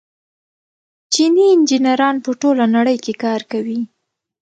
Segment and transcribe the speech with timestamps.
[1.13, 3.79] چیني انجنیران په ټوله نړۍ کې کار کوي.